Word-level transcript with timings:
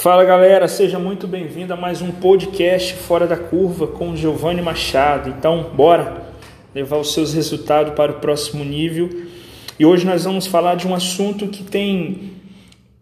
Fala 0.00 0.24
galera, 0.24 0.66
seja 0.66 0.98
muito 0.98 1.28
bem-vindo 1.28 1.74
a 1.74 1.76
mais 1.76 2.00
um 2.00 2.10
podcast 2.10 2.94
Fora 2.94 3.26
da 3.26 3.36
Curva 3.36 3.86
com 3.86 4.16
Giovanni 4.16 4.62
Machado. 4.62 5.28
Então, 5.28 5.72
bora 5.74 6.22
levar 6.74 6.96
os 6.96 7.12
seus 7.12 7.34
resultados 7.34 7.92
para 7.92 8.10
o 8.10 8.14
próximo 8.14 8.64
nível. 8.64 9.10
E 9.78 9.84
hoje 9.84 10.06
nós 10.06 10.24
vamos 10.24 10.46
falar 10.46 10.76
de 10.76 10.88
um 10.88 10.94
assunto 10.94 11.48
que 11.48 11.62
tem 11.62 12.32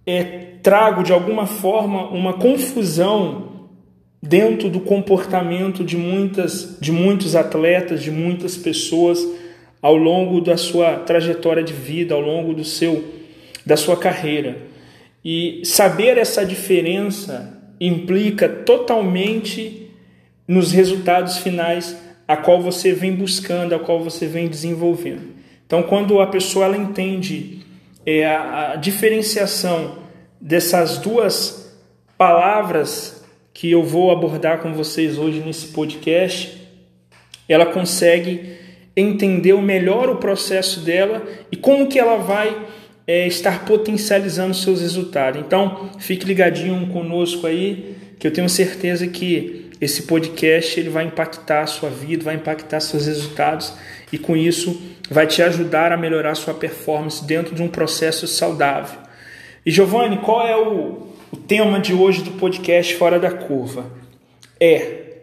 é, 0.04 0.22
trago 0.60 1.04
de 1.04 1.12
alguma 1.12 1.46
forma 1.46 2.08
uma 2.08 2.32
confusão 2.32 3.68
dentro 4.20 4.68
do 4.68 4.80
comportamento 4.80 5.84
de 5.84 5.96
muitas 5.96 6.78
de 6.80 6.90
muitos 6.90 7.36
atletas, 7.36 8.02
de 8.02 8.10
muitas 8.10 8.56
pessoas 8.56 9.24
ao 9.80 9.94
longo 9.94 10.40
da 10.40 10.56
sua 10.56 10.96
trajetória 10.96 11.62
de 11.62 11.72
vida, 11.72 12.16
ao 12.16 12.20
longo 12.20 12.52
do 12.52 12.64
seu 12.64 13.04
da 13.64 13.76
sua 13.76 13.96
carreira. 13.96 14.67
E 15.30 15.60
saber 15.62 16.16
essa 16.16 16.42
diferença 16.42 17.60
implica 17.78 18.48
totalmente 18.48 19.90
nos 20.46 20.72
resultados 20.72 21.36
finais 21.36 21.94
a 22.26 22.34
qual 22.34 22.62
você 22.62 22.94
vem 22.94 23.12
buscando, 23.12 23.74
a 23.74 23.78
qual 23.78 24.02
você 24.02 24.26
vem 24.26 24.48
desenvolvendo. 24.48 25.34
Então, 25.66 25.82
quando 25.82 26.18
a 26.22 26.26
pessoa 26.28 26.64
ela 26.64 26.78
entende 26.78 27.58
é, 28.06 28.24
a, 28.24 28.72
a 28.72 28.76
diferenciação 28.76 29.98
dessas 30.40 30.96
duas 30.96 31.78
palavras 32.16 33.22
que 33.52 33.70
eu 33.70 33.82
vou 33.82 34.10
abordar 34.10 34.60
com 34.60 34.72
vocês 34.72 35.18
hoje 35.18 35.40
nesse 35.40 35.66
podcast, 35.66 36.56
ela 37.46 37.66
consegue 37.66 38.56
entender 38.96 39.52
melhor 39.60 40.08
o 40.08 40.16
processo 40.16 40.80
dela 40.80 41.22
e 41.52 41.56
como 41.58 41.86
que 41.86 41.98
ela 41.98 42.16
vai 42.16 42.77
é, 43.08 43.26
estar 43.26 43.64
potencializando 43.64 44.52
seus 44.52 44.82
resultados. 44.82 45.40
Então, 45.40 45.88
fique 45.98 46.26
ligadinho 46.26 46.86
conosco 46.88 47.46
aí, 47.46 47.96
que 48.18 48.26
eu 48.26 48.30
tenho 48.30 48.50
certeza 48.50 49.06
que 49.06 49.70
esse 49.80 50.02
podcast 50.02 50.78
ele 50.78 50.90
vai 50.90 51.04
impactar 51.04 51.62
a 51.62 51.66
sua 51.66 51.88
vida, 51.88 52.24
vai 52.24 52.34
impactar 52.34 52.80
seus 52.80 53.06
resultados 53.06 53.72
e 54.12 54.18
com 54.18 54.36
isso 54.36 54.78
vai 55.08 55.26
te 55.26 55.40
ajudar 55.40 55.90
a 55.90 55.96
melhorar 55.96 56.34
sua 56.34 56.52
performance 56.52 57.24
dentro 57.24 57.54
de 57.54 57.62
um 57.62 57.68
processo 57.68 58.26
saudável. 58.26 58.98
E 59.64 59.70
Giovanni, 59.70 60.18
qual 60.18 60.46
é 60.46 60.56
o, 60.56 61.06
o 61.32 61.36
tema 61.36 61.80
de 61.80 61.94
hoje 61.94 62.22
do 62.22 62.32
podcast 62.32 62.94
Fora 62.96 63.18
da 63.18 63.30
Curva? 63.30 63.86
É 64.60 64.78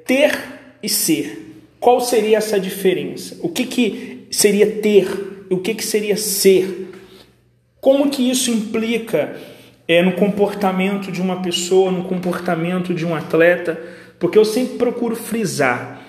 ter 0.07 0.35
e 0.81 0.89
ser. 0.89 1.61
Qual 1.79 2.01
seria 2.01 2.37
essa 2.37 2.59
diferença? 2.59 3.37
O 3.43 3.49
que, 3.49 3.65
que 3.65 4.27
seria 4.31 4.65
ter? 4.65 5.45
O 5.51 5.57
que, 5.57 5.75
que 5.75 5.85
seria 5.85 6.17
ser? 6.17 6.94
Como 7.85 8.09
que 8.09 8.27
isso 8.27 8.49
implica 8.49 9.35
é, 9.87 10.01
no 10.01 10.13
comportamento 10.13 11.11
de 11.11 11.21
uma 11.21 11.43
pessoa, 11.43 11.91
no 11.91 12.05
comportamento 12.05 12.95
de 12.95 13.05
um 13.05 13.13
atleta? 13.13 13.79
Porque 14.17 14.39
eu 14.39 14.43
sempre 14.43 14.79
procuro 14.79 15.15
frisar. 15.15 16.01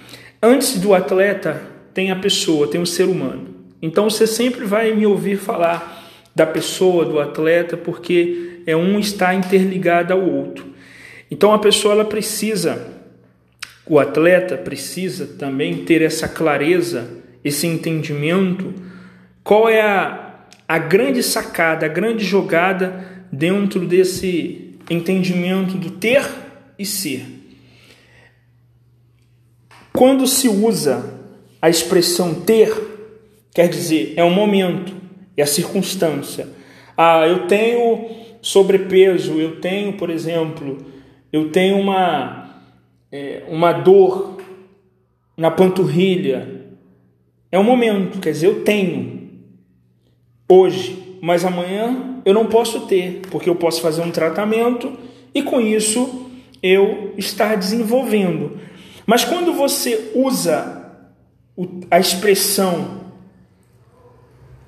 Antes 0.42 0.78
do 0.78 0.94
atleta 0.94 1.60
tem 1.92 2.10
a 2.10 2.16
pessoa, 2.16 2.66
tem 2.66 2.80
o 2.80 2.86
ser 2.86 3.04
humano. 3.04 3.48
Então 3.82 4.08
você 4.08 4.26
sempre 4.26 4.64
vai 4.64 4.94
me 4.94 5.04
ouvir 5.04 5.36
falar 5.36 6.10
da 6.34 6.46
pessoa, 6.46 7.04
do 7.04 7.20
atleta, 7.20 7.76
porque 7.76 8.62
é 8.66 8.74
um 8.74 8.98
está 8.98 9.34
interligado 9.34 10.14
ao 10.14 10.22
outro. 10.22 10.64
Então 11.30 11.52
a 11.52 11.58
pessoa 11.58 11.92
ela 11.92 12.06
precisa, 12.06 12.88
o 13.86 13.98
atleta 13.98 14.56
precisa 14.56 15.26
também 15.26 15.84
ter 15.84 16.00
essa 16.00 16.26
clareza, 16.26 17.06
esse 17.44 17.66
entendimento, 17.66 18.72
qual 19.44 19.68
é 19.68 19.82
a 19.82 20.25
a 20.68 20.78
grande 20.78 21.22
sacada, 21.22 21.86
a 21.86 21.88
grande 21.88 22.24
jogada 22.24 23.24
dentro 23.30 23.86
desse 23.86 24.76
entendimento 24.90 25.76
do 25.76 25.90
ter 25.90 26.26
e 26.78 26.84
ser. 26.84 27.24
Quando 29.92 30.26
se 30.26 30.48
usa 30.48 31.14
a 31.60 31.70
expressão 31.70 32.34
ter, 32.34 32.72
quer 33.54 33.68
dizer, 33.68 34.14
é 34.16 34.24
o 34.24 34.30
momento, 34.30 34.94
é 35.36 35.42
a 35.42 35.46
circunstância. 35.46 36.48
Ah, 36.96 37.26
eu 37.26 37.46
tenho 37.46 38.10
sobrepeso, 38.42 39.40
eu 39.40 39.60
tenho, 39.60 39.94
por 39.94 40.10
exemplo, 40.10 40.84
eu 41.32 41.50
tenho 41.50 41.78
uma, 41.78 42.62
é, 43.10 43.44
uma 43.48 43.72
dor 43.72 44.40
na 45.36 45.50
panturrilha. 45.50 46.66
É 47.50 47.58
o 47.58 47.64
momento, 47.64 48.18
quer 48.18 48.32
dizer, 48.32 48.46
eu 48.46 48.62
tenho 48.62 49.25
hoje, 50.48 51.18
mas 51.20 51.44
amanhã 51.44 52.20
eu 52.24 52.34
não 52.34 52.46
posso 52.46 52.86
ter, 52.86 53.22
porque 53.30 53.48
eu 53.48 53.56
posso 53.56 53.80
fazer 53.80 54.02
um 54.02 54.10
tratamento 54.10 54.92
e 55.34 55.42
com 55.42 55.60
isso 55.60 56.30
eu 56.62 57.12
estar 57.16 57.56
desenvolvendo. 57.56 58.58
Mas 59.06 59.24
quando 59.24 59.52
você 59.52 60.12
usa 60.14 60.92
a 61.90 61.98
expressão 61.98 63.06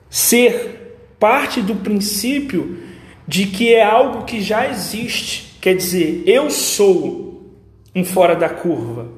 ser 0.08 0.96
parte 1.18 1.60
do 1.60 1.74
princípio 1.74 2.78
de 3.26 3.46
que 3.46 3.74
é 3.74 3.84
algo 3.84 4.24
que 4.24 4.40
já 4.40 4.68
existe, 4.68 5.58
quer 5.60 5.74
dizer, 5.74 6.22
eu 6.26 6.50
sou 6.50 7.52
um 7.94 8.04
fora 8.04 8.34
da 8.34 8.48
curva, 8.48 9.08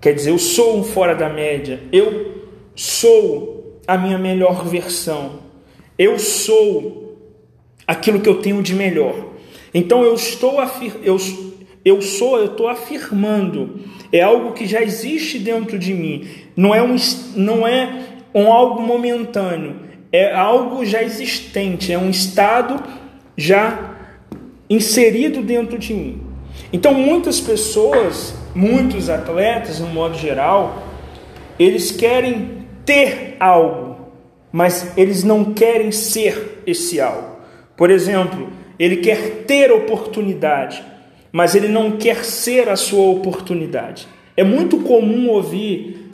quer 0.00 0.12
dizer, 0.12 0.30
eu 0.30 0.38
sou 0.38 0.78
um 0.78 0.84
fora 0.84 1.14
da 1.14 1.28
média, 1.28 1.80
eu 1.92 2.44
sou 2.74 3.80
a 3.86 3.96
minha 3.96 4.18
melhor 4.18 4.64
versão. 4.66 5.47
Eu 5.98 6.18
sou 6.18 7.16
aquilo 7.86 8.20
que 8.20 8.28
eu 8.28 8.40
tenho 8.40 8.62
de 8.62 8.74
melhor. 8.74 9.14
Então 9.74 10.02
eu 10.02 10.14
estou 10.14 10.60
afir 10.60 10.92
eu, 11.02 11.16
eu 11.84 12.00
sou, 12.02 12.38
eu 12.38 12.46
estou 12.46 12.68
afirmando. 12.68 13.80
É 14.12 14.22
algo 14.22 14.52
que 14.52 14.66
já 14.66 14.82
existe 14.82 15.38
dentro 15.38 15.78
de 15.78 15.92
mim. 15.92 16.26
Não 16.56 16.74
é 16.74 16.82
um 16.82 16.96
não 17.34 17.66
é 17.66 18.04
um 18.34 18.52
algo 18.52 18.82
momentâneo. 18.82 19.76
É 20.12 20.32
algo 20.32 20.86
já 20.86 21.02
existente, 21.02 21.92
é 21.92 21.98
um 21.98 22.08
estado 22.08 22.82
já 23.36 23.96
inserido 24.70 25.42
dentro 25.42 25.78
de 25.78 25.92
mim. 25.92 26.22
Então 26.72 26.94
muitas 26.94 27.40
pessoas, 27.40 28.34
muitos 28.54 29.10
atletas, 29.10 29.80
no 29.80 29.88
modo 29.88 30.16
geral, 30.16 30.82
eles 31.58 31.90
querem 31.90 32.66
ter 32.84 33.36
algo 33.38 33.87
mas 34.52 34.92
eles 34.96 35.24
não 35.24 35.52
querem 35.52 35.92
ser 35.92 36.62
esse 36.66 37.00
algo. 37.00 37.38
Por 37.76 37.90
exemplo, 37.90 38.48
ele 38.78 38.96
quer 38.96 39.44
ter 39.46 39.70
oportunidade, 39.70 40.82
mas 41.30 41.54
ele 41.54 41.68
não 41.68 41.92
quer 41.92 42.24
ser 42.24 42.68
a 42.68 42.76
sua 42.76 43.06
oportunidade. 43.10 44.08
É 44.36 44.44
muito 44.44 44.78
comum 44.78 45.28
ouvir 45.30 46.10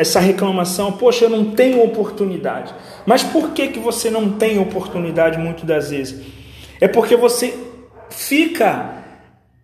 essa 0.00 0.18
reclamação: 0.18 0.92
poxa, 0.92 1.24
eu 1.24 1.30
não 1.30 1.52
tenho 1.52 1.82
oportunidade. 1.84 2.74
Mas 3.06 3.22
por 3.22 3.52
que, 3.52 3.68
que 3.68 3.78
você 3.78 4.10
não 4.10 4.32
tem 4.32 4.58
oportunidade 4.58 5.38
muitas 5.38 5.64
das 5.64 5.90
vezes? 5.90 6.20
É 6.80 6.88
porque 6.88 7.16
você 7.16 7.54
fica 8.10 9.04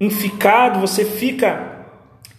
enficado, 0.01 0.81
você 0.81 1.05
fica 1.05 1.87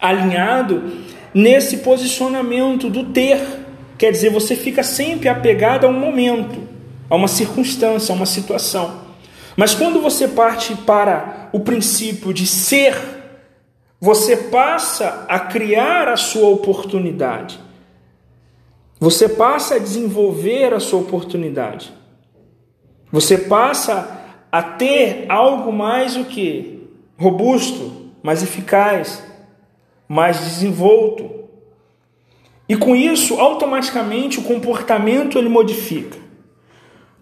alinhado 0.00 0.90
nesse 1.34 1.78
posicionamento 1.78 2.88
do 2.88 3.04
ter 3.04 3.65
Quer 3.98 4.12
dizer, 4.12 4.30
você 4.30 4.54
fica 4.54 4.82
sempre 4.82 5.28
apegado 5.28 5.86
a 5.86 5.88
um 5.88 5.98
momento, 5.98 6.60
a 7.08 7.14
uma 7.14 7.28
circunstância, 7.28 8.12
a 8.12 8.16
uma 8.16 8.26
situação. 8.26 9.06
Mas 9.56 9.74
quando 9.74 10.02
você 10.02 10.28
parte 10.28 10.74
para 10.74 11.48
o 11.52 11.60
princípio 11.60 12.32
de 12.32 12.46
ser, 12.46 12.94
você 13.98 14.36
passa 14.36 15.24
a 15.28 15.40
criar 15.40 16.08
a 16.08 16.16
sua 16.16 16.50
oportunidade. 16.50 17.58
Você 19.00 19.28
passa 19.28 19.76
a 19.76 19.78
desenvolver 19.78 20.74
a 20.74 20.80
sua 20.80 21.00
oportunidade. 21.00 21.92
Você 23.10 23.38
passa 23.38 24.20
a 24.52 24.62
ter 24.62 25.26
algo 25.28 25.72
mais 25.72 26.16
o 26.16 26.24
que 26.24 26.88
robusto, 27.18 28.10
mais 28.22 28.42
eficaz, 28.42 29.22
mais 30.08 30.38
desenvolto, 30.40 31.45
e 32.68 32.76
com 32.76 32.96
isso, 32.96 33.38
automaticamente 33.40 34.38
o 34.38 34.42
comportamento 34.42 35.38
ele 35.38 35.48
modifica. 35.48 36.18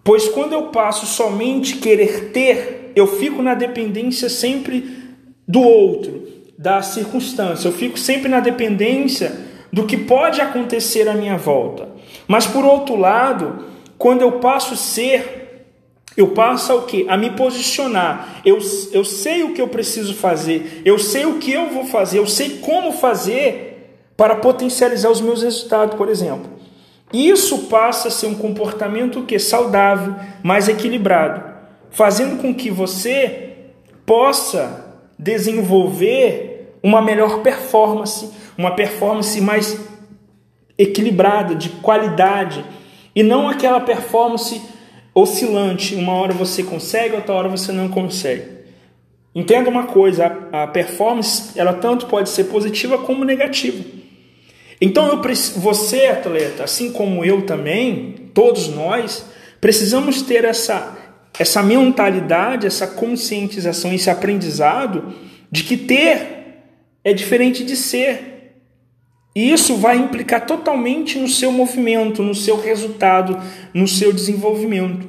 Pois 0.03 0.27
quando 0.29 0.53
eu 0.53 0.63
passo 0.67 1.05
somente 1.05 1.77
querer 1.77 2.29
ter, 2.31 2.91
eu 2.95 3.07
fico 3.07 3.41
na 3.41 3.53
dependência 3.53 4.29
sempre 4.29 5.03
do 5.47 5.61
outro, 5.61 6.27
da 6.57 6.81
circunstância. 6.81 7.67
Eu 7.67 7.71
fico 7.71 7.97
sempre 7.97 8.29
na 8.29 8.39
dependência 8.39 9.35
do 9.71 9.85
que 9.85 9.97
pode 9.97 10.41
acontecer 10.41 11.07
à 11.07 11.13
minha 11.13 11.37
volta. 11.37 11.89
Mas 12.27 12.47
por 12.47 12.63
outro 12.63 12.95
lado, 12.95 13.65
quando 13.97 14.21
eu 14.21 14.33
passo 14.33 14.73
a 14.73 14.77
ser, 14.77 15.65
eu 16.17 16.29
passo 16.29 16.71
ao 16.71 16.83
que? 16.83 17.05
A 17.09 17.17
me 17.17 17.31
posicionar. 17.31 18.41
Eu, 18.45 18.57
eu 18.91 19.03
sei 19.03 19.43
o 19.43 19.53
que 19.53 19.61
eu 19.61 19.67
preciso 19.67 20.13
fazer, 20.13 20.81
eu 20.85 20.97
sei 20.97 21.25
o 21.25 21.37
que 21.37 21.51
eu 21.51 21.69
vou 21.69 21.85
fazer, 21.85 22.19
eu 22.19 22.27
sei 22.27 22.57
como 22.61 22.93
fazer 22.93 23.74
para 24.17 24.35
potencializar 24.35 25.09
os 25.09 25.21
meus 25.21 25.43
resultados, 25.43 25.95
por 25.95 26.09
exemplo. 26.09 26.49
Isso 27.13 27.67
passa 27.67 28.07
a 28.07 28.11
ser 28.11 28.27
um 28.27 28.35
comportamento 28.35 29.23
que 29.23 29.37
saudável, 29.37 30.15
mais 30.43 30.67
equilibrado, 30.67 31.43
fazendo 31.91 32.41
com 32.41 32.53
que 32.53 32.69
você 32.69 33.53
possa 34.05 34.85
desenvolver 35.17 36.77
uma 36.83 37.01
melhor 37.01 37.41
performance, 37.41 38.29
uma 38.57 38.75
performance 38.75 39.39
mais 39.41 39.79
equilibrada, 40.77 41.55
de 41.55 41.69
qualidade, 41.69 42.65
e 43.15 43.23
não 43.23 43.47
aquela 43.47 43.79
performance 43.79 44.61
oscilante. 45.13 45.95
Uma 45.95 46.13
hora 46.13 46.33
você 46.33 46.63
consegue, 46.63 47.15
outra 47.15 47.33
hora 47.33 47.49
você 47.49 47.71
não 47.71 47.87
consegue. 47.87 48.55
Entenda 49.33 49.69
uma 49.69 49.83
coisa, 49.83 50.47
a 50.51 50.67
performance 50.67 51.57
ela 51.57 51.73
tanto 51.73 52.05
pode 52.05 52.29
ser 52.29 52.45
positiva 52.45 52.97
como 52.97 53.23
negativa. 53.25 53.83
Então 54.79 55.07
eu, 55.07 55.21
você 55.57 56.07
atleta, 56.07 56.63
assim 56.63 56.91
como 56.91 57.23
eu 57.23 57.43
também, 57.43 58.29
todos 58.33 58.67
nós 58.67 59.25
precisamos 59.61 60.21
ter 60.21 60.43
essa 60.43 60.97
essa 61.37 61.61
mentalidade, 61.61 62.65
essa 62.65 62.87
conscientização, 62.87 63.93
esse 63.93 64.09
aprendizado 64.09 65.13
de 65.51 65.63
que 65.63 65.75
ter 65.75 66.61
é 67.03 67.13
diferente 67.13 67.63
de 67.63 67.75
ser. 67.75 68.35
E 69.35 69.51
isso 69.51 69.75
vai 69.75 69.97
implicar 69.97 70.45
totalmente 70.45 71.19
no 71.19 71.27
seu 71.27 71.51
movimento, 71.51 72.23
no 72.23 72.33
seu 72.33 72.59
resultado, 72.59 73.37
no 73.73 73.85
seu 73.85 74.13
desenvolvimento. 74.13 75.07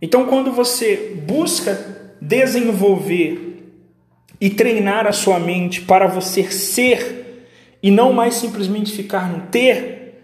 Então, 0.00 0.26
quando 0.26 0.52
você 0.52 1.20
busca 1.26 2.16
desenvolver 2.20 3.74
e 4.40 4.48
treinar 4.48 5.08
a 5.08 5.12
sua 5.12 5.40
mente 5.40 5.80
para 5.80 6.06
você 6.06 6.44
ser 6.52 7.27
e 7.82 7.90
não 7.90 8.12
mais 8.12 8.34
simplesmente 8.34 8.92
ficar 8.92 9.30
no 9.30 9.46
ter, 9.46 10.22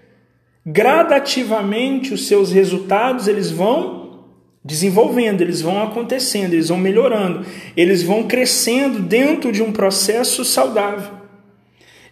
gradativamente 0.67 2.13
os 2.13 2.27
seus 2.27 2.51
resultados 2.51 3.29
eles 3.29 3.51
vão 3.51 4.25
desenvolvendo, 4.65 5.43
eles 5.43 5.61
vão 5.61 5.83
acontecendo, 5.83 6.55
eles 6.55 6.71
vão 6.71 6.79
melhorando, 6.79 7.45
eles 7.77 8.03
vão 8.03 8.23
crescendo 8.23 8.99
dentro 9.01 9.53
de 9.53 9.63
um 9.63 9.71
processo 9.71 10.45
saudável. 10.45 11.13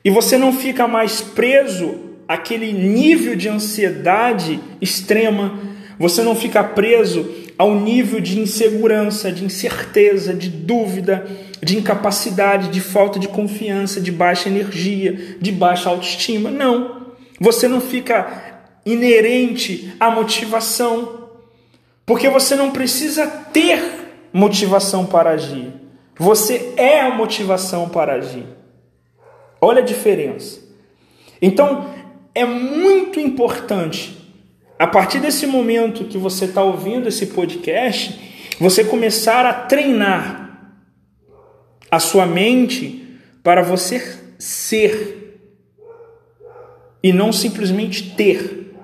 E 0.04 0.10
você 0.10 0.36
não 0.36 0.52
fica 0.52 0.86
mais 0.86 1.20
preso 1.22 2.00
àquele 2.28 2.72
nível 2.72 3.34
de 3.34 3.48
ansiedade 3.48 4.60
extrema, 4.80 5.58
você 5.98 6.22
não 6.22 6.34
fica 6.34 6.62
preso 6.62 7.41
ao 7.58 7.74
nível 7.74 8.20
de 8.20 8.38
insegurança, 8.38 9.30
de 9.30 9.44
incerteza, 9.44 10.34
de 10.34 10.48
dúvida, 10.48 11.26
de 11.62 11.78
incapacidade, 11.78 12.68
de 12.68 12.80
falta 12.80 13.18
de 13.18 13.28
confiança, 13.28 14.00
de 14.00 14.10
baixa 14.10 14.48
energia, 14.48 15.36
de 15.40 15.52
baixa 15.52 15.88
autoestima. 15.88 16.50
Não. 16.50 17.12
Você 17.40 17.68
não 17.68 17.80
fica 17.80 18.60
inerente 18.84 19.94
à 20.00 20.10
motivação, 20.10 21.28
porque 22.04 22.28
você 22.28 22.56
não 22.56 22.70
precisa 22.70 23.26
ter 23.26 23.80
motivação 24.32 25.06
para 25.06 25.30
agir. 25.30 25.72
Você 26.18 26.74
é 26.76 27.00
a 27.00 27.10
motivação 27.10 27.88
para 27.88 28.14
agir. 28.14 28.46
Olha 29.60 29.82
a 29.82 29.84
diferença. 29.84 30.60
Então, 31.40 31.90
é 32.34 32.44
muito 32.44 33.20
importante, 33.20 34.16
a 34.82 34.86
partir 34.88 35.20
desse 35.20 35.46
momento 35.46 36.06
que 36.06 36.18
você 36.18 36.46
está 36.46 36.60
ouvindo 36.60 37.06
esse 37.06 37.26
podcast, 37.26 38.18
você 38.58 38.82
começar 38.82 39.46
a 39.46 39.54
treinar 39.54 40.74
a 41.88 42.00
sua 42.00 42.26
mente 42.26 43.20
para 43.44 43.62
você 43.62 44.18
ser 44.40 45.38
e 47.00 47.12
não 47.12 47.32
simplesmente 47.32 48.10
ter, 48.16 48.74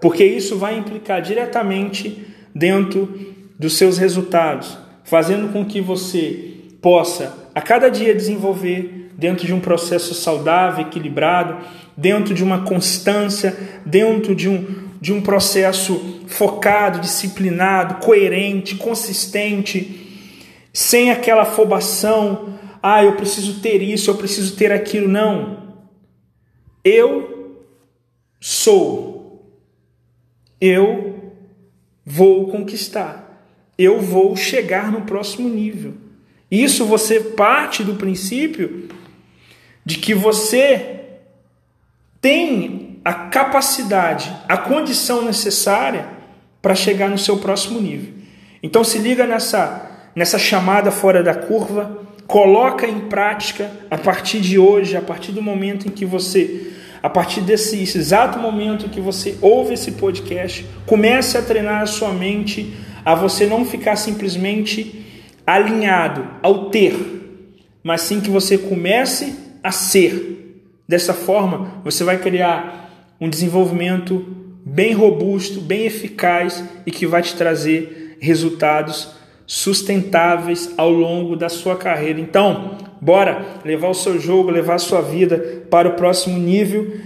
porque 0.00 0.24
isso 0.24 0.56
vai 0.56 0.78
implicar 0.78 1.20
diretamente 1.20 2.26
dentro 2.54 3.36
dos 3.58 3.76
seus 3.76 3.98
resultados, 3.98 4.78
fazendo 5.04 5.52
com 5.52 5.66
que 5.66 5.82
você 5.82 6.62
possa 6.80 7.50
a 7.54 7.60
cada 7.60 7.90
dia 7.90 8.14
desenvolver 8.14 9.10
dentro 9.18 9.46
de 9.46 9.52
um 9.52 9.60
processo 9.60 10.14
saudável, 10.14 10.86
equilibrado, 10.86 11.58
dentro 11.94 12.32
de 12.32 12.42
uma 12.42 12.62
constância, 12.62 13.54
dentro 13.84 14.34
de 14.34 14.48
um, 14.48 14.88
de 15.00 15.12
um 15.12 15.20
processo 15.20 16.22
focado, 16.26 17.00
disciplinado, 17.00 18.04
coerente, 18.04 18.74
consistente, 18.74 20.28
sem 20.72 21.10
aquela 21.10 21.42
afobação, 21.42 22.58
ah, 22.82 23.02
eu 23.02 23.16
preciso 23.16 23.60
ter 23.60 23.82
isso, 23.82 24.10
eu 24.10 24.16
preciso 24.16 24.56
ter 24.56 24.72
aquilo. 24.72 25.08
Não. 25.08 25.74
Eu 26.84 27.64
sou. 28.40 29.46
Eu 30.60 31.32
vou 32.04 32.48
conquistar, 32.48 33.46
eu 33.78 34.00
vou 34.00 34.36
chegar 34.36 34.90
no 34.90 35.02
próximo 35.02 35.48
nível. 35.48 35.94
Isso 36.50 36.84
você 36.84 37.20
parte 37.20 37.84
do 37.84 37.94
princípio 37.94 38.88
de 39.84 39.98
que 39.98 40.12
você 40.12 41.04
tem 42.20 42.79
a 43.04 43.12
capacidade, 43.12 44.32
a 44.48 44.56
condição 44.56 45.22
necessária 45.22 46.06
para 46.60 46.74
chegar 46.74 47.08
no 47.08 47.18
seu 47.18 47.38
próximo 47.38 47.80
nível. 47.80 48.12
Então 48.62 48.84
se 48.84 48.98
liga 48.98 49.26
nessa 49.26 49.88
nessa 50.14 50.38
chamada 50.38 50.90
fora 50.90 51.22
da 51.22 51.34
curva, 51.34 51.98
coloca 52.26 52.86
em 52.86 53.00
prática 53.00 53.70
a 53.90 53.96
partir 53.96 54.40
de 54.40 54.58
hoje, 54.58 54.96
a 54.96 55.00
partir 55.00 55.32
do 55.32 55.40
momento 55.40 55.86
em 55.86 55.90
que 55.90 56.04
você 56.04 56.72
a 57.02 57.08
partir 57.08 57.40
desse 57.40 57.80
exato 57.80 58.38
momento 58.38 58.90
que 58.90 59.00
você 59.00 59.38
ouve 59.40 59.72
esse 59.72 59.92
podcast, 59.92 60.66
comece 60.84 61.38
a 61.38 61.42
treinar 61.42 61.82
a 61.82 61.86
sua 61.86 62.12
mente 62.12 62.74
a 63.02 63.14
você 63.14 63.46
não 63.46 63.64
ficar 63.64 63.96
simplesmente 63.96 65.06
alinhado 65.46 66.28
ao 66.42 66.68
ter, 66.68 66.94
mas 67.82 68.02
sim 68.02 68.20
que 68.20 68.28
você 68.28 68.58
comece 68.58 69.34
a 69.62 69.72
ser. 69.72 70.36
Dessa 70.86 71.14
forma, 71.14 71.80
você 71.84 72.04
vai 72.04 72.18
criar 72.18 72.89
um 73.20 73.28
desenvolvimento 73.28 74.24
bem 74.64 74.92
robusto, 74.92 75.60
bem 75.60 75.84
eficaz 75.84 76.64
e 76.86 76.90
que 76.90 77.06
vai 77.06 77.22
te 77.22 77.34
trazer 77.34 78.16
resultados 78.20 79.10
sustentáveis 79.46 80.72
ao 80.76 80.90
longo 80.90 81.36
da 81.36 81.48
sua 81.48 81.76
carreira. 81.76 82.20
Então, 82.20 82.78
bora 83.00 83.44
levar 83.64 83.88
o 83.88 83.94
seu 83.94 84.18
jogo, 84.18 84.50
levar 84.50 84.74
a 84.74 84.78
sua 84.78 85.00
vida 85.00 85.64
para 85.68 85.88
o 85.88 85.94
próximo 85.94 86.38
nível 86.38 86.98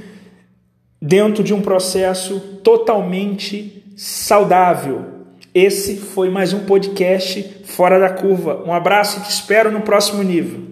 dentro 1.01 1.43
de 1.43 1.55
um 1.55 1.61
processo 1.61 2.41
totalmente 2.63 3.85
saudável. 3.97 5.07
Esse 5.55 5.97
foi 5.97 6.29
mais 6.29 6.53
um 6.53 6.67
podcast 6.67 7.63
Fora 7.65 7.99
da 7.99 8.11
Curva. 8.11 8.63
Um 8.67 8.73
abraço 8.73 9.19
e 9.19 9.23
te 9.23 9.31
espero 9.31 9.71
no 9.71 9.83
próximo 9.83 10.23
nível. 10.23 10.65